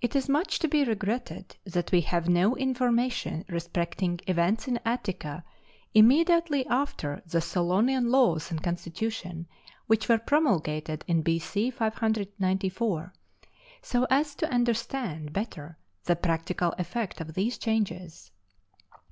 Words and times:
It 0.00 0.16
is 0.16 0.28
much 0.28 0.58
to 0.58 0.66
be 0.66 0.82
regretted 0.82 1.54
that 1.64 1.92
we 1.92 2.00
have 2.00 2.28
no 2.28 2.56
information 2.56 3.44
respecting 3.48 4.18
events 4.26 4.66
in 4.66 4.80
Attica 4.84 5.44
immediately 5.94 6.66
after 6.66 7.22
the 7.24 7.38
Solonian 7.40 8.10
laws 8.10 8.50
and 8.50 8.60
constitution, 8.60 9.46
which 9.86 10.08
were 10.08 10.18
promulgated 10.18 11.04
in 11.06 11.22
B.C. 11.22 11.70
594, 11.70 13.12
so 13.80 14.08
as 14.10 14.34
to 14.34 14.50
understand 14.52 15.32
better 15.32 15.78
the 16.02 16.16
practical 16.16 16.74
effect 16.76 17.20
of 17.20 17.34
these 17.34 17.56
changes. 17.56 18.32